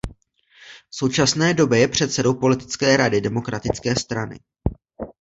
V 0.89 0.95
současné 0.95 1.53
době 1.53 1.79
je 1.79 1.87
předsedou 1.87 2.33
politické 2.33 2.97
rady 2.97 3.21
Demokratické 3.21 3.95
strany. 3.95 4.39